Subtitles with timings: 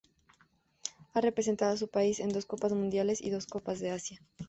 [1.13, 4.19] Ha representado a su país en dos Copas Mundiales y dos Copas de Asia.